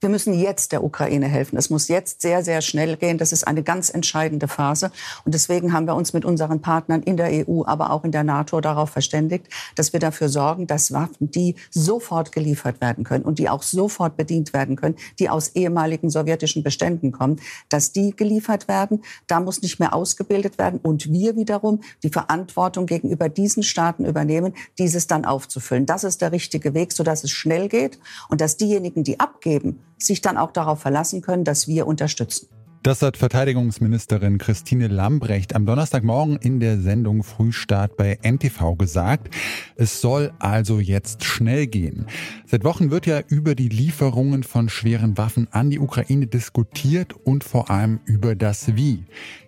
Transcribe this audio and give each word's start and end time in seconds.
Wir 0.00 0.10
müssen 0.10 0.32
jetzt 0.32 0.70
der 0.70 0.84
Ukraine 0.84 1.26
helfen. 1.26 1.56
Es 1.58 1.70
muss 1.70 1.88
jetzt 1.88 2.22
sehr, 2.22 2.44
sehr 2.44 2.60
schnell 2.60 2.96
gehen. 2.96 3.18
Das 3.18 3.32
ist 3.32 3.42
eine 3.48 3.64
ganz 3.64 3.90
entscheidende 3.90 4.46
Phase. 4.46 4.92
Und 5.24 5.34
deswegen 5.34 5.72
haben 5.72 5.88
wir 5.88 5.96
uns 5.96 6.12
mit 6.12 6.24
unseren 6.24 6.60
Partnern 6.60 7.02
in 7.02 7.16
der 7.16 7.48
EU, 7.48 7.64
aber 7.64 7.90
auch 7.90 8.04
in 8.04 8.12
der 8.12 8.22
NATO 8.22 8.60
darauf 8.60 8.90
verständigt, 8.90 9.48
dass 9.74 9.92
wir 9.92 9.98
dafür 9.98 10.28
sorgen, 10.28 10.68
dass 10.68 10.92
Waffen, 10.92 11.32
die 11.32 11.56
sofort 11.72 12.30
geliefert 12.30 12.80
werden 12.80 13.02
können 13.02 13.24
und 13.24 13.40
die 13.40 13.48
auch 13.48 13.64
sofort 13.64 14.16
bedient 14.16 14.52
werden 14.52 14.76
können, 14.76 14.94
die 15.18 15.30
aus 15.30 15.48
ehemaligen 15.56 16.10
sowjetischen 16.10 16.62
Beständen 16.62 17.10
kommen, 17.10 17.40
dass 17.68 17.90
die 17.90 18.14
geliefert 18.14 18.68
werden. 18.68 19.02
Da 19.26 19.40
muss 19.40 19.62
nicht 19.62 19.80
mehr 19.80 19.94
ausgebildet 19.94 20.58
werden. 20.58 20.78
Und 20.80 21.10
wir 21.10 21.34
wiederum 21.34 21.80
die 22.04 22.10
Verantwortung 22.10 22.86
gegenüber 22.86 23.28
diesen 23.28 23.64
Staaten 23.64 24.04
übernehmen, 24.04 24.54
dieses 24.78 25.08
dann 25.08 25.24
aufzufüllen. 25.24 25.86
Das 25.86 26.04
ist 26.04 26.22
der 26.22 26.30
richtige 26.30 26.72
Weg, 26.72 26.92
sodass 26.92 27.24
es 27.24 27.32
schnell 27.32 27.68
geht 27.68 27.98
und 28.28 28.40
dass 28.40 28.56
diejenigen, 28.56 29.02
die 29.02 29.18
abgeben, 29.18 29.80
sich 29.98 30.20
dann 30.20 30.36
auch 30.36 30.52
darauf 30.52 30.80
verlassen 30.80 31.20
können, 31.20 31.44
dass 31.44 31.68
wir 31.68 31.86
unterstützen. 31.86 32.48
Das 32.84 33.02
hat 33.02 33.16
Verteidigungsministerin 33.16 34.38
Christine 34.38 34.86
Lambrecht 34.86 35.56
am 35.56 35.66
Donnerstagmorgen 35.66 36.36
in 36.36 36.60
der 36.60 36.78
Sendung 36.80 37.24
Frühstart 37.24 37.96
bei 37.96 38.18
NTV 38.22 38.76
gesagt. 38.76 39.34
Es 39.74 40.00
soll 40.00 40.32
also 40.38 40.78
jetzt 40.78 41.24
schnell 41.24 41.66
gehen. 41.66 42.06
Seit 42.46 42.62
Wochen 42.62 42.92
wird 42.92 43.06
ja 43.06 43.20
über 43.26 43.56
die 43.56 43.68
Lieferungen 43.68 44.44
von 44.44 44.68
schweren 44.68 45.18
Waffen 45.18 45.48
an 45.50 45.70
die 45.70 45.80
Ukraine 45.80 46.28
diskutiert 46.28 47.14
und 47.24 47.42
vor 47.42 47.68
allem 47.68 47.98
über 48.04 48.36
das 48.36 48.76
Wie. 48.76 49.04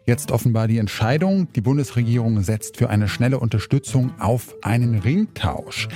Jetzt 0.06 0.32
offenbar 0.32 0.66
die 0.66 0.78
Entscheidung. 0.78 1.52
Die 1.52 1.60
Bundesregierung 1.60 2.42
setzt 2.42 2.78
für 2.78 2.90
eine 2.90 3.06
schnelle 3.06 3.38
Unterstützung 3.38 4.12
auf 4.18 4.56
einen 4.62 4.98
Ringtausch. 4.98 5.88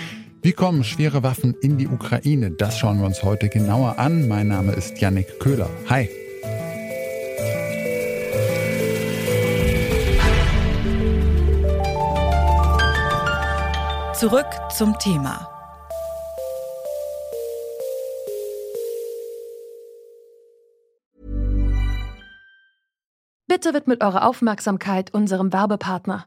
Wie 0.44 0.52
kommen 0.52 0.84
schwere 0.84 1.22
Waffen 1.22 1.54
in 1.62 1.78
die 1.78 1.88
Ukraine? 1.88 2.50
Das 2.50 2.78
schauen 2.78 2.98
wir 2.98 3.06
uns 3.06 3.22
heute 3.22 3.48
genauer 3.48 3.98
an. 3.98 4.28
Mein 4.28 4.48
Name 4.48 4.72
ist 4.72 5.00
Yannick 5.00 5.40
Köhler. 5.40 5.70
Hi. 5.88 6.06
Zurück 14.12 14.44
zum 14.76 14.98
Thema. 14.98 15.48
Bitte 23.46 23.72
widmet 23.72 24.02
eure 24.04 24.26
Aufmerksamkeit 24.26 25.14
unserem 25.14 25.54
Werbepartner. 25.54 26.26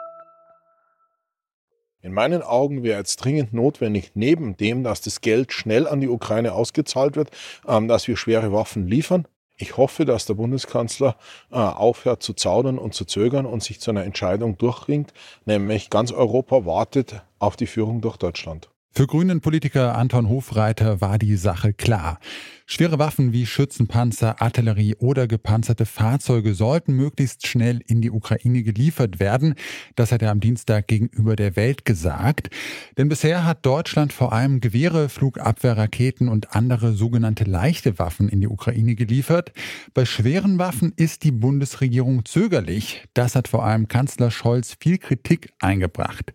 In 2.03 2.13
meinen 2.13 2.41
Augen 2.41 2.81
wäre 2.81 2.97
jetzt 2.97 3.17
dringend 3.17 3.53
notwendig, 3.53 4.11
neben 4.15 4.57
dem, 4.57 4.83
dass 4.83 5.01
das 5.01 5.21
Geld 5.21 5.53
schnell 5.53 5.87
an 5.87 6.01
die 6.01 6.09
Ukraine 6.09 6.53
ausgezahlt 6.53 7.15
wird, 7.15 7.29
ähm, 7.67 7.87
dass 7.87 8.07
wir 8.07 8.17
schwere 8.17 8.51
Waffen 8.51 8.87
liefern. 8.87 9.27
Ich 9.57 9.77
hoffe, 9.77 10.05
dass 10.05 10.25
der 10.25 10.33
Bundeskanzler 10.33 11.15
äh, 11.51 11.55
aufhört 11.57 12.23
zu 12.23 12.33
zaudern 12.33 12.79
und 12.79 12.95
zu 12.95 13.05
zögern 13.05 13.45
und 13.45 13.61
sich 13.61 13.79
zu 13.79 13.91
einer 13.91 14.03
Entscheidung 14.03 14.57
durchringt, 14.57 15.13
nämlich 15.45 15.91
ganz 15.91 16.11
Europa 16.11 16.65
wartet 16.65 17.21
auf 17.37 17.55
die 17.55 17.67
Führung 17.67 18.01
durch 18.01 18.17
Deutschland. 18.17 18.70
Für 18.93 19.07
Grünen-Politiker 19.07 19.97
Anton 19.97 20.27
Hofreiter 20.27 20.99
war 20.99 21.17
die 21.17 21.37
Sache 21.37 21.71
klar. 21.71 22.19
Schwere 22.65 22.99
Waffen 22.99 23.31
wie 23.31 23.45
Schützenpanzer, 23.45 24.41
Artillerie 24.41 24.95
oder 24.95 25.27
gepanzerte 25.27 25.85
Fahrzeuge 25.85 26.53
sollten 26.53 26.93
möglichst 26.93 27.47
schnell 27.47 27.79
in 27.87 28.01
die 28.01 28.11
Ukraine 28.11 28.63
geliefert 28.63 29.21
werden. 29.21 29.55
Das 29.95 30.11
hat 30.11 30.21
er 30.21 30.29
am 30.29 30.41
Dienstag 30.41 30.87
gegenüber 30.87 31.37
der 31.37 31.55
Welt 31.55 31.85
gesagt. 31.85 32.49
Denn 32.97 33.07
bisher 33.07 33.45
hat 33.45 33.65
Deutschland 33.65 34.11
vor 34.11 34.33
allem 34.33 34.59
Gewehre, 34.59 35.07
Flugabwehrraketen 35.07 36.27
und 36.27 36.53
andere 36.53 36.91
sogenannte 36.91 37.45
leichte 37.45 37.97
Waffen 37.97 38.27
in 38.27 38.41
die 38.41 38.49
Ukraine 38.49 38.95
geliefert. 38.95 39.53
Bei 39.93 40.03
schweren 40.03 40.59
Waffen 40.59 40.91
ist 40.97 41.23
die 41.23 41.31
Bundesregierung 41.31 42.25
zögerlich. 42.25 43.05
Das 43.13 43.35
hat 43.35 43.47
vor 43.47 43.63
allem 43.63 43.87
Kanzler 43.87 44.31
Scholz 44.31 44.75
viel 44.77 44.97
Kritik 44.97 45.53
eingebracht. 45.59 46.33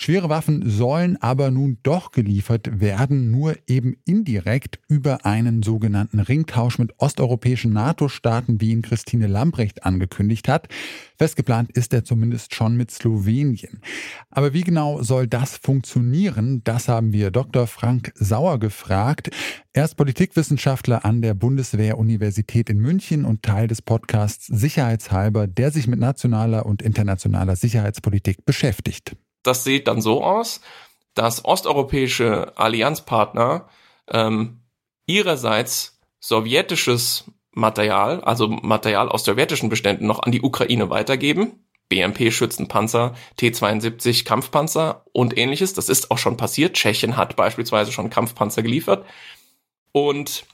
Schwere 0.00 0.28
Waffen 0.28 0.62
sollen 0.70 1.16
aber 1.20 1.50
nun 1.50 1.78
doch 1.82 2.12
geliefert 2.12 2.80
werden, 2.80 3.32
nur 3.32 3.56
eben 3.66 3.96
indirekt 4.04 4.78
über 4.88 5.26
einen 5.26 5.64
sogenannten 5.64 6.20
Ringtausch 6.20 6.78
mit 6.78 6.92
osteuropäischen 6.98 7.72
NATO-Staaten, 7.72 8.60
wie 8.60 8.70
ihn 8.70 8.82
Christine 8.82 9.26
Lambrecht 9.26 9.84
angekündigt 9.84 10.46
hat. 10.46 10.68
Festgeplant 11.16 11.72
ist 11.72 11.92
er 11.92 12.04
zumindest 12.04 12.54
schon 12.54 12.76
mit 12.76 12.92
Slowenien. 12.92 13.80
Aber 14.30 14.52
wie 14.52 14.60
genau 14.60 15.02
soll 15.02 15.26
das 15.26 15.56
funktionieren? 15.56 16.62
Das 16.62 16.86
haben 16.86 17.12
wir 17.12 17.32
Dr. 17.32 17.66
Frank 17.66 18.12
Sauer 18.14 18.60
gefragt. 18.60 19.30
Er 19.72 19.84
ist 19.84 19.96
Politikwissenschaftler 19.96 21.04
an 21.04 21.22
der 21.22 21.34
Bundeswehr-Universität 21.34 22.70
in 22.70 22.78
München 22.78 23.24
und 23.24 23.42
Teil 23.42 23.66
des 23.66 23.82
Podcasts 23.82 24.46
Sicherheitshalber, 24.46 25.48
der 25.48 25.72
sich 25.72 25.88
mit 25.88 25.98
nationaler 25.98 26.66
und 26.66 26.82
internationaler 26.82 27.56
Sicherheitspolitik 27.56 28.46
beschäftigt 28.46 29.16
das 29.42 29.64
sieht 29.64 29.88
dann 29.88 30.00
so 30.00 30.22
aus, 30.22 30.60
dass 31.14 31.44
osteuropäische 31.44 32.52
Allianzpartner 32.56 33.68
ähm, 34.08 34.60
ihrerseits 35.06 35.98
sowjetisches 36.20 37.24
Material, 37.52 38.22
also 38.22 38.48
Material 38.48 39.08
aus 39.08 39.24
sowjetischen 39.24 39.68
Beständen 39.68 40.06
noch 40.06 40.20
an 40.20 40.32
die 40.32 40.42
Ukraine 40.42 40.90
weitergeben. 40.90 41.64
BMP-Schützenpanzer, 41.88 43.14
T-72 43.36 44.24
Kampfpanzer 44.24 45.04
und 45.12 45.36
ähnliches. 45.36 45.72
Das 45.72 45.88
ist 45.88 46.10
auch 46.10 46.18
schon 46.18 46.36
passiert. 46.36 46.74
Tschechien 46.74 47.16
hat 47.16 47.34
beispielsweise 47.34 47.92
schon 47.92 48.10
Kampfpanzer 48.10 48.62
geliefert. 48.62 49.06
Und 49.92 50.44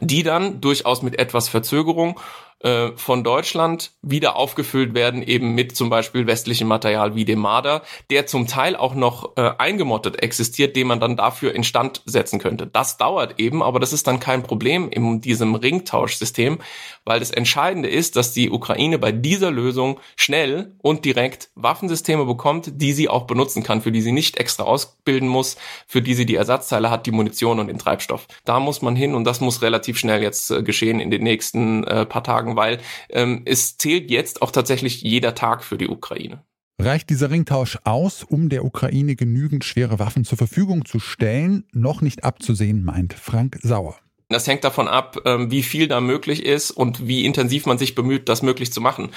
die 0.00 0.24
dann 0.24 0.60
durchaus 0.60 1.02
mit 1.02 1.18
etwas 1.18 1.48
Verzögerung 1.48 2.18
äh, 2.64 2.92
von 2.96 3.22
Deutschland 3.22 3.92
wieder 4.00 4.36
aufgefüllt 4.36 4.94
werden, 4.94 5.22
eben 5.22 5.54
mit 5.54 5.76
zum 5.76 5.90
Beispiel 5.90 6.26
westlichem 6.26 6.66
Material 6.66 7.14
wie 7.14 7.26
dem 7.26 7.38
Marder, 7.40 7.82
der 8.08 8.26
zum 8.26 8.46
Teil 8.46 8.74
auch 8.74 8.94
noch 8.94 9.36
äh, 9.36 9.50
eingemottet 9.58 10.22
existiert, 10.22 10.74
den 10.74 10.86
man 10.86 10.98
dann 10.98 11.16
dafür 11.16 11.54
instand 11.54 12.00
setzen 12.06 12.38
könnte. 12.38 12.66
Das 12.66 12.96
dauert 12.96 13.38
eben, 13.38 13.62
aber 13.62 13.80
das 13.80 13.92
ist 13.92 14.06
dann 14.06 14.18
kein 14.18 14.42
Problem 14.42 14.88
in 14.88 15.20
diesem 15.20 15.54
Ringtauschsystem, 15.54 16.58
weil 17.04 17.20
das 17.20 17.30
Entscheidende 17.30 17.90
ist, 17.90 18.16
dass 18.16 18.32
die 18.32 18.50
Ukraine 18.50 18.98
bei 18.98 19.12
dieser 19.12 19.50
Lösung 19.50 20.00
schnell 20.16 20.72
und 20.80 21.04
direkt 21.04 21.50
Waffensysteme 21.56 22.24
bekommt, 22.24 22.80
die 22.80 22.94
sie 22.94 23.10
auch 23.10 23.24
benutzen 23.24 23.62
kann, 23.62 23.82
für 23.82 23.92
die 23.92 24.00
sie 24.00 24.12
nicht 24.12 24.38
extra 24.38 24.64
ausbilden 24.64 25.28
muss, 25.28 25.56
für 25.86 26.00
die 26.00 26.14
sie 26.14 26.24
die 26.24 26.36
Ersatzteile 26.36 26.90
hat, 26.90 27.04
die 27.04 27.12
Munition 27.12 27.60
und 27.60 27.66
den 27.66 27.78
Treibstoff. 27.78 28.26
Da 28.46 28.58
muss 28.58 28.80
man 28.80 28.96
hin 28.96 29.14
und 29.14 29.24
das 29.24 29.42
muss 29.42 29.60
relativ 29.60 29.98
schnell 29.98 30.22
jetzt 30.22 30.50
äh, 30.50 30.62
geschehen 30.62 30.98
in 30.98 31.10
den 31.10 31.22
nächsten 31.22 31.84
äh, 31.84 32.06
paar 32.06 32.24
Tagen 32.24 32.53
weil 32.56 32.80
ähm, 33.10 33.42
es 33.44 33.76
zählt 33.76 34.10
jetzt 34.10 34.42
auch 34.42 34.50
tatsächlich 34.50 35.02
jeder 35.02 35.34
Tag 35.34 35.64
für 35.64 35.78
die 35.78 35.88
Ukraine. 35.88 36.44
Reicht 36.80 37.08
dieser 37.10 37.30
Ringtausch 37.30 37.78
aus, 37.84 38.24
um 38.24 38.48
der 38.48 38.64
Ukraine 38.64 39.14
genügend 39.14 39.64
schwere 39.64 39.98
Waffen 39.98 40.24
zur 40.24 40.38
Verfügung 40.38 40.84
zu 40.84 40.98
stellen? 40.98 41.64
Noch 41.72 42.00
nicht 42.00 42.24
abzusehen, 42.24 42.84
meint 42.84 43.14
Frank 43.14 43.58
Sauer. 43.62 43.96
Das 44.28 44.46
hängt 44.46 44.64
davon 44.64 44.88
ab, 44.88 45.18
ähm, 45.26 45.50
wie 45.50 45.62
viel 45.62 45.86
da 45.86 46.00
möglich 46.00 46.44
ist 46.44 46.70
und 46.70 47.06
wie 47.06 47.24
intensiv 47.24 47.66
man 47.66 47.78
sich 47.78 47.94
bemüht, 47.94 48.28
das 48.28 48.42
möglich 48.42 48.72
zu 48.72 48.80
machen 48.80 49.10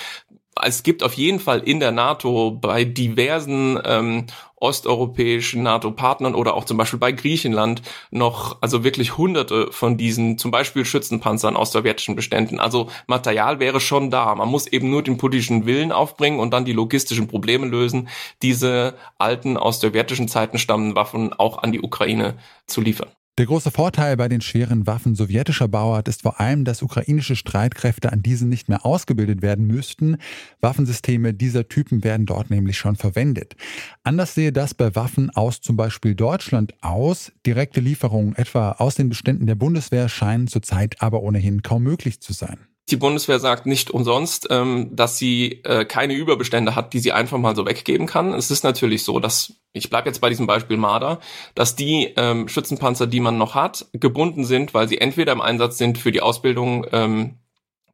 es 0.63 0.83
gibt 0.83 1.03
auf 1.03 1.13
jeden 1.13 1.39
Fall 1.39 1.59
in 1.59 1.79
der 1.79 1.91
NATO 1.91 2.51
bei 2.51 2.83
diversen 2.83 3.79
ähm, 3.83 4.25
osteuropäischen 4.55 5.63
NATO-Partnern 5.63 6.33
oder 6.33 6.55
auch 6.55 6.65
zum 6.65 6.77
Beispiel 6.77 6.99
bei 6.99 7.11
Griechenland 7.11 7.81
noch 8.09 8.57
also 8.61 8.83
wirklich 8.83 9.17
hunderte 9.17 9.71
von 9.71 9.97
diesen 9.97 10.37
zum 10.37 10.51
Beispiel 10.51 10.83
Schützenpanzern 10.83 11.55
aus 11.55 11.71
sowjetischen 11.71 12.15
Beständen. 12.15 12.59
Also 12.59 12.89
Material 13.05 13.59
wäre 13.59 13.79
schon 13.79 14.09
da. 14.09 14.33
Man 14.35 14.49
muss 14.49 14.67
eben 14.67 14.89
nur 14.89 15.03
den 15.03 15.17
politischen 15.17 15.65
Willen 15.65 15.91
aufbringen 15.91 16.39
und 16.39 16.51
dann 16.51 16.65
die 16.65 16.73
logistischen 16.73 17.27
Probleme 17.27 17.67
lösen, 17.67 18.09
diese 18.41 18.95
alten 19.17 19.57
aus 19.57 19.79
sowjetischen 19.79 20.27
Zeiten 20.27 20.57
stammenden 20.57 20.95
Waffen 20.95 21.33
auch 21.33 21.59
an 21.59 21.71
die 21.71 21.81
Ukraine 21.81 22.37
zu 22.65 22.81
liefern. 22.81 23.09
Der 23.37 23.45
große 23.45 23.69
Vorteil 23.69 24.17
bei 24.17 24.27
den 24.27 24.41
schweren 24.41 24.87
Waffen 24.87 25.13
sowjetischer 25.13 25.67
Bauart 25.67 26.07
ist 26.07 26.23
vor 26.23 26.39
allem, 26.39 26.65
dass 26.65 26.81
ukrainische 26.81 27.35
Streitkräfte 27.35 28.11
an 28.11 28.23
diesen 28.23 28.49
nicht 28.49 28.67
mehr 28.67 28.83
ausgebildet 28.83 29.43
werden 29.43 29.67
müssten. 29.67 30.17
Waffensysteme 30.59 31.35
dieser 31.35 31.67
Typen 31.67 32.03
werden 32.03 32.25
dort 32.25 32.49
nämlich 32.49 32.79
schon 32.79 32.95
verwendet. 32.95 33.55
Anders 34.03 34.33
sehe 34.33 34.51
das 34.51 34.73
bei 34.73 34.95
Waffen 34.95 35.29
aus 35.29 35.61
zum 35.61 35.77
Beispiel 35.77 36.15
Deutschland 36.15 36.73
aus. 36.81 37.31
Direkte 37.45 37.79
Lieferungen 37.79 38.35
etwa 38.35 38.71
aus 38.71 38.95
den 38.95 39.07
Beständen 39.07 39.45
der 39.45 39.53
Bundeswehr 39.53 40.09
scheinen 40.09 40.47
zurzeit 40.47 40.99
aber 41.03 41.21
ohnehin 41.21 41.61
kaum 41.61 41.83
möglich 41.83 42.19
zu 42.21 42.33
sein. 42.33 42.57
Die 42.89 42.95
Bundeswehr 42.95 43.39
sagt 43.39 43.65
nicht 43.65 43.91
umsonst, 43.91 44.47
ähm, 44.49 44.95
dass 44.95 45.17
sie 45.17 45.61
äh, 45.65 45.83
keine 45.83 46.13
Überbestände 46.13 46.73
hat, 46.73 46.93
die 46.93 46.99
sie 46.99 47.11
einfach 47.11 47.37
mal 47.37 47.53
so 47.53 47.65
weggeben 47.65 48.07
kann. 48.07 48.33
Es 48.33 48.49
ist 48.49 48.63
natürlich 48.63 49.03
so, 49.03 49.19
dass, 49.19 49.55
ich 49.77 49.89
bleibe 49.89 50.09
jetzt 50.09 50.19
bei 50.19 50.29
diesem 50.29 50.47
Beispiel 50.47 50.77
Marder, 50.77 51.19
dass 51.55 51.75
die 51.75 52.13
ähm, 52.17 52.47
Schützenpanzer, 52.47 53.07
die 53.07 53.19
man 53.19 53.37
noch 53.37 53.55
hat, 53.55 53.87
gebunden 53.93 54.45
sind, 54.45 54.73
weil 54.73 54.87
sie 54.87 54.97
entweder 54.97 55.31
im 55.31 55.41
Einsatz 55.41 55.77
sind 55.77 55.97
für 55.97 56.11
die 56.11 56.21
Ausbildung 56.21 56.85
ähm, 56.91 57.39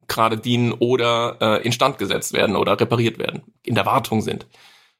gerade 0.07 0.38
dienen 0.38 0.74
oder 0.74 1.38
äh, 1.41 1.65
instand 1.65 1.97
gesetzt 1.97 2.33
werden 2.33 2.56
oder 2.56 2.80
repariert 2.80 3.19
werden, 3.19 3.44
in 3.63 3.75
der 3.75 3.85
Wartung 3.85 4.21
sind. 4.21 4.47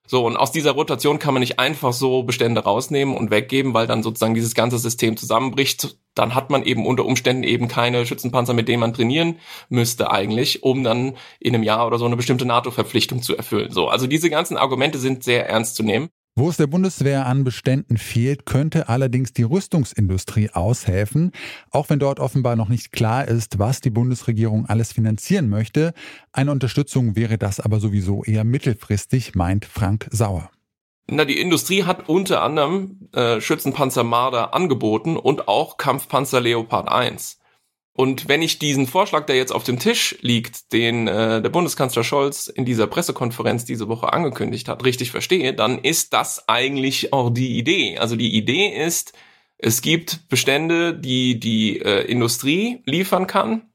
So, 0.06 0.26
und 0.26 0.36
aus 0.36 0.52
dieser 0.52 0.72
Rotation 0.72 1.18
kann 1.18 1.34
man 1.34 1.40
nicht 1.40 1.60
einfach 1.60 1.94
so 1.94 2.24
Bestände 2.24 2.62
rausnehmen 2.62 3.16
und 3.16 3.32
weggeben, 3.32 3.74
weil 3.74 3.88
dann 3.88 4.04
sozusagen 4.04 4.34
dieses 4.34 4.54
ganze 4.54 4.78
System 4.78 5.16
zusammenbricht. 5.16 5.98
Dann 6.14 6.36
hat 6.36 6.50
man 6.50 6.64
eben 6.64 6.86
unter 6.86 7.06
Umständen 7.06 7.44
eben 7.44 7.70
keine 7.70 8.06
Schützenpanzer, 8.06 8.54
mit 8.54 8.68
denen 8.68 8.82
man 8.82 8.94
trainieren 8.94 9.40
müsste 9.70 10.12
eigentlich, 10.12 10.62
um 10.62 10.84
dann 10.84 11.16
in 11.40 11.56
einem 11.56 11.64
Jahr 11.64 11.88
oder 11.88 11.98
so 12.00 12.06
eine 12.06 12.18
bestimmte 12.18 12.46
NATO-Verpflichtung 12.46 13.22
zu 13.22 13.38
erfüllen. 13.38 13.72
So, 13.72 13.88
also 13.88 14.06
diese 14.06 14.30
ganzen 14.30 14.58
Argumente 14.58 15.00
sind 15.00 15.24
sehr 15.24 15.48
ernst 15.48 15.76
zu 15.76 15.84
nehmen. 15.84 16.10
Wo 16.36 16.50
es 16.50 16.58
der 16.58 16.66
Bundeswehr 16.66 17.28
an 17.28 17.44
Beständen 17.44 17.98
fehlt, 17.98 18.48
könnte 18.48 18.90
allerdings 18.90 19.34
die 19.34 19.44
Rüstungsindustrie 19.44 20.50
aushelfen, 20.50 21.32
auch 21.70 21.92
wenn 21.92 22.00
dort 22.00 22.20
offenbar 22.20 22.56
noch 22.56 22.70
nicht 22.70 22.92
klar 22.92 23.28
ist, 23.28 23.60
was 23.60 23.82
die 23.82 23.92
Bundesregierung 23.92 24.66
alles 24.66 24.94
finanzieren 24.94 25.48
möchte. 25.48 25.94
Eine 26.32 26.52
Unterstützung 26.52 27.16
wäre 27.16 27.38
das 27.38 27.60
aber 27.60 27.80
sowieso 27.80 28.24
eher 28.24 28.46
mittelfristig, 28.46 29.36
meint 29.36 29.66
Frank 29.66 30.08
Sauer. 30.10 30.50
Na, 31.06 31.24
die 31.24 31.40
Industrie 31.40 31.84
hat 31.84 32.10
unter 32.10 32.42
anderem 32.42 33.10
äh, 33.14 33.40
Schützenpanzer 33.40 34.04
Marder 34.04 34.56
angeboten 34.56 35.18
und 35.18 35.48
auch 35.48 35.78
Kampfpanzer 35.78 36.42
Leopard 36.42 36.92
1. 36.92 37.38
Und 37.96 38.28
wenn 38.28 38.42
ich 38.42 38.58
diesen 38.58 38.88
Vorschlag, 38.88 39.28
der 39.28 39.36
jetzt 39.36 39.52
auf 39.52 39.64
dem 39.64 39.78
Tisch 39.78 40.18
liegt, 40.22 40.74
den 40.74 41.08
äh, 41.08 41.42
der 41.42 41.50
Bundeskanzler 41.50 42.04
Scholz 42.04 42.48
in 42.48 42.66
dieser 42.66 42.88
Pressekonferenz 42.88 43.66
diese 43.66 43.88
Woche 43.88 44.12
angekündigt 44.12 44.68
hat, 44.68 44.84
richtig 44.84 45.12
verstehe, 45.12 45.54
dann 45.54 45.78
ist 45.78 46.14
das 46.14 46.50
eigentlich 46.50 47.14
auch 47.14 47.30
die 47.30 47.58
Idee. 47.58 48.00
Also 48.00 48.16
die 48.16 48.36
Idee 48.36 48.68
ist, 48.68 49.14
es 49.60 49.82
gibt 49.84 50.28
Bestände, 50.28 50.96
die 50.96 51.40
die 51.40 51.80
äh, 51.80 52.02
Industrie 52.06 52.82
liefern 52.86 53.28
kann 53.28 53.70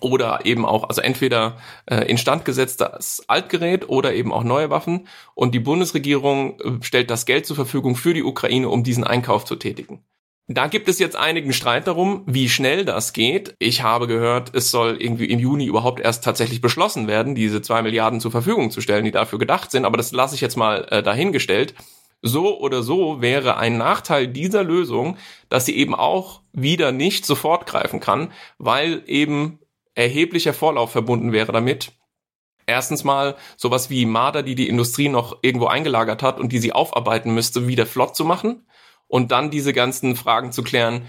oder 0.00 0.46
eben 0.46 0.64
auch, 0.64 0.88
also 0.88 1.02
entweder 1.02 1.58
äh, 1.86 2.10
instand 2.10 2.46
gesetztes 2.46 3.22
Altgerät 3.28 3.88
oder 3.90 4.14
eben 4.14 4.32
auch 4.32 4.44
neue 4.44 4.70
Waffen. 4.70 5.06
Und 5.34 5.54
die 5.54 5.60
Bundesregierung 5.60 6.58
äh, 6.60 6.82
stellt 6.82 7.10
das 7.10 7.26
Geld 7.26 7.44
zur 7.44 7.56
Verfügung 7.56 7.94
für 7.96 8.14
die 8.14 8.24
Ukraine, 8.24 8.70
um 8.70 8.84
diesen 8.84 9.04
Einkauf 9.04 9.44
zu 9.44 9.56
tätigen. 9.56 10.02
Da 10.52 10.66
gibt 10.66 10.88
es 10.88 10.98
jetzt 10.98 11.14
einigen 11.14 11.52
Streit 11.52 11.86
darum, 11.86 12.24
wie 12.26 12.48
schnell 12.48 12.84
das 12.84 13.12
geht. 13.12 13.54
Ich 13.60 13.82
habe 13.82 14.08
gehört, 14.08 14.52
es 14.52 14.72
soll 14.72 15.00
irgendwie 15.00 15.26
im 15.26 15.38
Juni 15.38 15.66
überhaupt 15.66 16.00
erst 16.00 16.24
tatsächlich 16.24 16.60
beschlossen 16.60 17.06
werden, 17.06 17.36
diese 17.36 17.62
zwei 17.62 17.82
Milliarden 17.82 18.18
zur 18.18 18.32
Verfügung 18.32 18.72
zu 18.72 18.80
stellen, 18.80 19.04
die 19.04 19.12
dafür 19.12 19.38
gedacht 19.38 19.70
sind. 19.70 19.84
Aber 19.84 19.96
das 19.96 20.10
lasse 20.10 20.34
ich 20.34 20.40
jetzt 20.40 20.56
mal 20.56 20.88
äh, 20.90 21.04
dahingestellt. 21.04 21.74
So 22.20 22.58
oder 22.58 22.82
so 22.82 23.20
wäre 23.20 23.58
ein 23.58 23.78
Nachteil 23.78 24.26
dieser 24.26 24.64
Lösung, 24.64 25.18
dass 25.48 25.66
sie 25.66 25.76
eben 25.76 25.94
auch 25.94 26.40
wieder 26.52 26.90
nicht 26.90 27.26
sofort 27.26 27.66
greifen 27.66 28.00
kann, 28.00 28.32
weil 28.58 29.04
eben 29.06 29.60
erheblicher 29.94 30.52
Vorlauf 30.52 30.90
verbunden 30.90 31.30
wäre 31.30 31.52
damit. 31.52 31.92
Erstens 32.66 33.04
mal 33.04 33.36
sowas 33.56 33.88
wie 33.88 34.04
Marder, 34.04 34.42
die 34.42 34.56
die 34.56 34.68
Industrie 34.68 35.10
noch 35.10 35.38
irgendwo 35.42 35.66
eingelagert 35.66 36.24
hat 36.24 36.40
und 36.40 36.50
die 36.50 36.58
sie 36.58 36.72
aufarbeiten 36.72 37.32
müsste, 37.34 37.68
wieder 37.68 37.86
flott 37.86 38.16
zu 38.16 38.24
machen 38.24 38.64
und 39.10 39.32
dann 39.32 39.50
diese 39.50 39.72
ganzen 39.72 40.16
Fragen 40.16 40.52
zu 40.52 40.62
klären, 40.62 41.02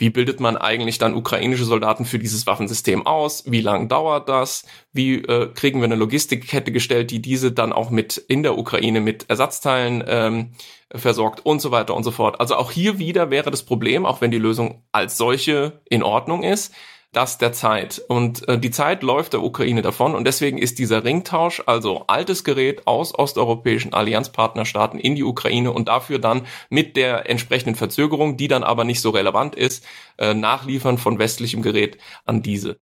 wie 0.00 0.10
bildet 0.10 0.38
man 0.38 0.56
eigentlich 0.56 0.98
dann 0.98 1.14
ukrainische 1.14 1.64
Soldaten 1.64 2.04
für 2.04 2.20
dieses 2.20 2.46
Waffensystem 2.46 3.04
aus? 3.04 3.50
Wie 3.50 3.60
lang 3.60 3.88
dauert 3.88 4.28
das? 4.28 4.64
Wie 4.92 5.16
äh, 5.16 5.52
kriegen 5.52 5.80
wir 5.80 5.86
eine 5.86 5.96
Logistikkette 5.96 6.70
gestellt, 6.70 7.10
die 7.10 7.20
diese 7.20 7.50
dann 7.50 7.72
auch 7.72 7.90
mit 7.90 8.16
in 8.16 8.44
der 8.44 8.56
Ukraine 8.56 9.00
mit 9.00 9.28
Ersatzteilen 9.28 10.04
ähm, 10.06 10.52
versorgt 10.94 11.44
und 11.44 11.60
so 11.60 11.72
weiter 11.72 11.96
und 11.96 12.04
so 12.04 12.12
fort. 12.12 12.38
Also 12.38 12.54
auch 12.54 12.70
hier 12.70 13.00
wieder 13.00 13.30
wäre 13.30 13.50
das 13.50 13.64
Problem, 13.64 14.06
auch 14.06 14.20
wenn 14.20 14.30
die 14.30 14.38
Lösung 14.38 14.84
als 14.92 15.18
solche 15.18 15.80
in 15.90 16.04
Ordnung 16.04 16.44
ist, 16.44 16.72
das 17.12 17.38
der 17.38 17.52
Zeit. 17.52 18.02
Und 18.08 18.46
äh, 18.48 18.58
die 18.58 18.70
Zeit 18.70 19.02
läuft 19.02 19.32
der 19.32 19.42
Ukraine 19.42 19.82
davon 19.82 20.14
und 20.14 20.24
deswegen 20.24 20.58
ist 20.58 20.78
dieser 20.78 21.04
Ringtausch, 21.04 21.62
also 21.66 22.04
altes 22.06 22.44
Gerät 22.44 22.86
aus 22.86 23.14
osteuropäischen 23.14 23.94
Allianzpartnerstaaten 23.94 25.00
in 25.00 25.14
die 25.14 25.24
Ukraine 25.24 25.72
und 25.72 25.88
dafür 25.88 26.18
dann 26.18 26.46
mit 26.70 26.96
der 26.96 27.28
entsprechenden 27.28 27.74
Verzögerung, 27.76 28.36
die 28.36 28.48
dann 28.48 28.64
aber 28.64 28.84
nicht 28.84 29.00
so 29.00 29.10
relevant 29.10 29.54
ist, 29.54 29.84
äh, 30.18 30.34
Nachliefern 30.34 30.98
von 30.98 31.18
westlichem 31.18 31.62
Gerät 31.62 31.98
an 32.24 32.42
diese. 32.42 32.78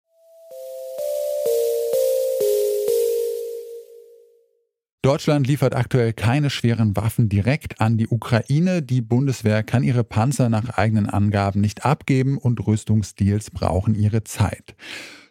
Deutschland 5.04 5.46
liefert 5.46 5.76
aktuell 5.76 6.14
keine 6.14 6.48
schweren 6.48 6.96
Waffen 6.96 7.28
direkt 7.28 7.78
an 7.78 7.98
die 7.98 8.08
Ukraine. 8.08 8.80
Die 8.80 9.02
Bundeswehr 9.02 9.62
kann 9.62 9.82
ihre 9.82 10.02
Panzer 10.02 10.48
nach 10.48 10.70
eigenen 10.78 11.10
Angaben 11.10 11.60
nicht 11.60 11.84
abgeben 11.84 12.38
und 12.38 12.66
Rüstungsdeals 12.66 13.50
brauchen 13.50 13.94
ihre 13.94 14.24
Zeit. 14.24 14.74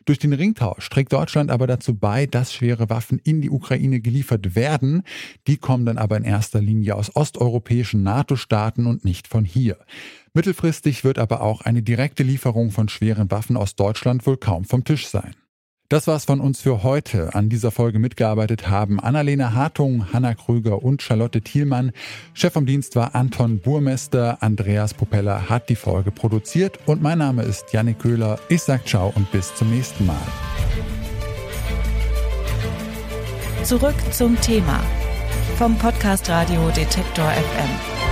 Durch 0.06 0.20
den 0.20 0.32
Ringtausch 0.32 0.88
trägt 0.90 1.12
Deutschland 1.12 1.50
aber 1.50 1.66
dazu 1.66 1.96
bei, 1.96 2.28
dass 2.28 2.54
schwere 2.54 2.92
Waffen 2.92 3.18
in 3.18 3.42
die 3.42 3.50
Ukraine 3.50 4.00
geliefert 4.00 4.56
werden. 4.56 5.02
Die 5.48 5.58
kommen 5.58 5.88
dann 5.88 5.98
aber 5.98 6.18
in 6.18 6.24
erster 6.24 6.62
Linie 6.62 6.94
aus 6.94 7.16
osteuropäischen 7.16 8.04
NATO-Staaten 8.04 8.86
und 8.86 9.04
nicht 9.04 9.28
von 9.28 9.44
hier. 9.44 9.80
Mittelfristig 10.36 11.04
wird 11.04 11.18
aber 11.18 11.42
auch 11.42 11.62
eine 11.62 11.82
direkte 11.82 12.22
Lieferung 12.22 12.70
von 12.70 12.90
schweren 12.90 13.32
Waffen 13.32 13.58
aus 13.58 13.76
Deutschland 13.76 14.28
wohl 14.28 14.38
kaum 14.38 14.66
vom 14.66 14.84
Tisch 14.84 15.08
sein. 15.08 15.34
Das 15.94 16.08
war's 16.08 16.26
von 16.26 16.40
uns 16.40 16.60
für 16.60 16.82
heute. 16.82 17.36
An 17.36 17.50
dieser 17.50 17.70
Folge 17.70 18.00
mitgearbeitet 18.00 18.68
haben 18.68 19.00
Annalena 19.00 19.54
Hartung, 19.54 20.12
Hanna 20.12 20.34
Krüger 20.34 20.82
und 20.82 21.04
Charlotte 21.04 21.40
Thielmann. 21.40 21.92
Chef 22.34 22.52
vom 22.52 22.66
Dienst 22.66 22.96
war 22.96 23.14
Anton 23.14 23.60
Burmester. 23.60 24.42
Andreas 24.42 24.96
Propeller 24.96 25.50
hat 25.50 25.70
die 25.70 25.76
Folge 25.76 26.10
produziert 26.10 26.80
und 26.88 27.04
mein 27.04 27.20
Name 27.20 27.44
ist 27.44 27.74
Janik 27.74 28.00
Köhler. 28.00 28.40
Ich 28.50 28.64
sag 28.64 28.88
ciao 28.88 29.14
und 29.14 29.32
bis 29.32 29.54
zum 29.54 29.70
nächsten 29.70 30.08
Mal. 30.08 30.18
Zurück 33.64 33.94
zum 34.10 34.42
Thema 34.42 34.80
vom 35.60 35.78
Podcast 35.78 36.28
Radio 36.28 36.72
Detektor 36.72 37.30
FM. 37.30 38.03